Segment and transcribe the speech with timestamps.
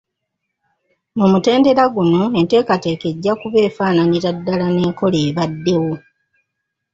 [1.17, 5.93] Mu mutendera guno enteekateeka ejja kuba efaananira ddala n’enkola ebaddewo.